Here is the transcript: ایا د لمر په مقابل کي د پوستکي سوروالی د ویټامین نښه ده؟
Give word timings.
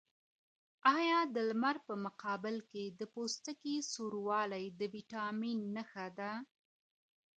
ایا 0.97 1.19
د 1.33 1.35
لمر 1.49 1.75
په 1.87 1.93
مقابل 2.05 2.55
کي 2.71 2.83
د 2.99 3.01
پوستکي 3.13 3.75
سوروالی 3.91 4.65
د 4.79 4.81
ویټامین 4.93 5.59
نښه 5.75 6.07
ده؟ 6.17 6.31